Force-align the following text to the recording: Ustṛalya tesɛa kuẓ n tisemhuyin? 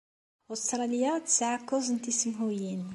Ustṛalya 0.53 1.11
tesɛa 1.25 1.57
kuẓ 1.67 1.87
n 1.91 1.97
tisemhuyin? 2.03 2.83